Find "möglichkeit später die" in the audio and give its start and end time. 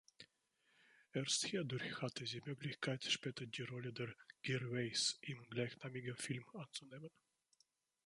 2.43-3.61